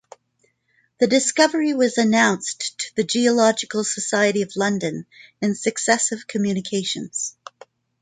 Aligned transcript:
The 0.99 1.05
discovery 1.05 1.75
was 1.75 1.99
announced 1.99 2.75
to 2.79 2.95
the 2.95 3.03
Geological 3.03 3.83
Society 3.83 4.41
of 4.41 4.55
London 4.55 5.05
in 5.43 5.53
successive 5.53 6.25
communications. 6.25 7.35